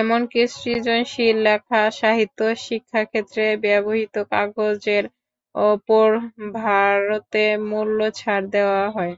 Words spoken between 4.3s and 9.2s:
কাগজের ওপর ভারতে মূল্যছাড় দেওয়া হয়।